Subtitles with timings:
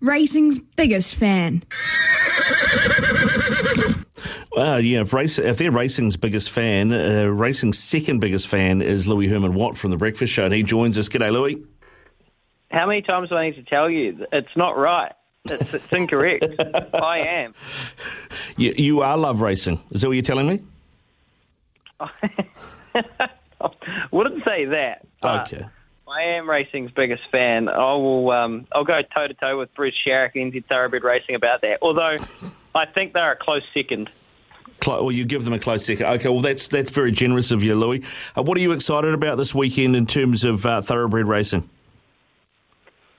[0.00, 1.62] Racing's biggest fan.
[4.52, 9.06] Well, yeah, if, race, if they're racing's biggest fan, uh, racing's second biggest fan is
[9.06, 11.08] Louis Herman Watt from The Breakfast Show, and he joins us.
[11.08, 11.62] G'day, Louis.
[12.70, 14.26] How many times do I need to tell you?
[14.32, 15.12] It's not right.
[15.44, 16.44] It's, it's incorrect.
[16.94, 17.54] I am.
[18.56, 19.80] You, you are love racing.
[19.92, 20.60] Is that what you're telling me?
[22.00, 22.10] I
[24.10, 25.06] Wouldn't say that.
[25.22, 25.66] but Okay.
[26.10, 27.68] I am racing's biggest fan.
[27.68, 28.30] I will.
[28.32, 31.78] Um, I'll go toe to toe with Bruce Sharrock and NZ Thoroughbred Racing about that.
[31.82, 32.16] Although
[32.74, 34.10] I think they're a close second.
[34.80, 36.06] Clo- well, you give them a close second.
[36.06, 38.02] Okay, well, that's that's very generous of you, Louis.
[38.36, 41.68] Uh, what are you excited about this weekend in terms of uh, thoroughbred racing?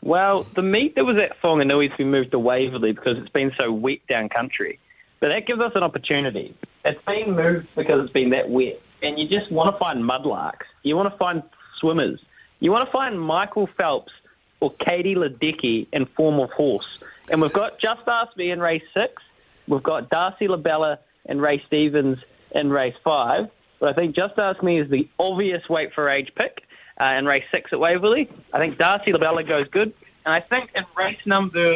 [0.04, 3.72] Well, the meet that was at Whanganui's been moved to Waverley because it's been so
[3.72, 4.80] wet down country.
[5.22, 6.56] But that gives us an opportunity.
[6.84, 8.82] It's been moved because it's been that wet.
[9.04, 10.66] And you just want to find mudlarks.
[10.82, 11.44] You want to find
[11.78, 12.20] swimmers.
[12.62, 14.14] You want to find Michael Phelps
[14.60, 17.00] or Katie Ledecky in form of horse.
[17.32, 19.24] And we've got Just Ask Me in race six.
[19.68, 22.20] We've got Darcy LaBella and Ray Stevens
[22.52, 23.50] in race five.
[23.80, 26.64] But I think Just Ask Me is the obvious weight for age pick
[27.00, 28.30] uh, in race six at Waverley.
[28.54, 29.92] I think Darcy LaBella goes good.
[30.24, 31.76] And I think in race number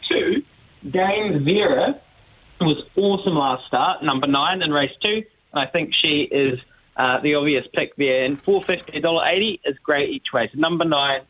[0.00, 0.42] two,
[0.90, 2.00] Dame Vera
[2.62, 5.22] was awesome last start, number nine in race two.
[5.52, 6.60] And I think she is
[6.96, 8.24] uh, the obvious pick there.
[8.24, 10.48] And four fifty dollar eighty is great each way.
[10.52, 11.22] So number nine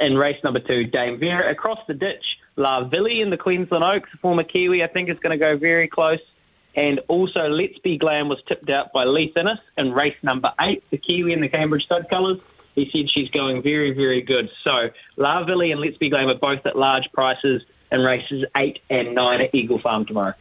[0.00, 1.50] in race number two, Dame Vera.
[1.50, 5.32] Across the ditch, La Villi in the Queensland Oaks, former Kiwi, I think is going
[5.32, 6.20] to go very close.
[6.76, 10.82] And also, Let's Be Glam was tipped out by Lee Finnis in race number eight,
[10.90, 12.40] the Kiwi in the Cambridge stud colours.
[12.74, 14.50] He said she's going very, very good.
[14.64, 17.62] So, La Villi and Let's Be Glam are both at large prices
[17.92, 20.34] in races eight and nine at Eagle Farm tomorrow.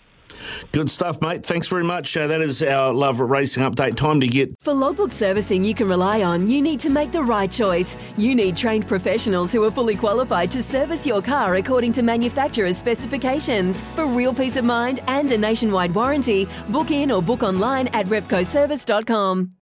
[0.71, 1.45] Good stuff, mate.
[1.45, 2.15] Thanks very much.
[2.15, 3.95] Uh, that is our love racing update.
[3.95, 7.23] Time to get For logbook servicing you can rely on, you need to make the
[7.23, 7.97] right choice.
[8.17, 12.77] You need trained professionals who are fully qualified to service your car according to manufacturer's
[12.77, 13.81] specifications.
[13.95, 18.05] For real peace of mind and a nationwide warranty, book in or book online at
[18.07, 19.51] repcoservice.com.